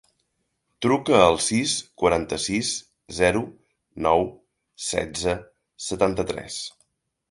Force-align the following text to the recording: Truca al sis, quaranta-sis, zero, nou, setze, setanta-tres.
Truca 0.85 1.19
al 1.25 1.37
sis, 1.47 1.75
quaranta-sis, 2.03 2.73
zero, 3.19 3.45
nou, 4.09 4.27
setze, 4.91 5.41
setanta-tres. 5.91 6.63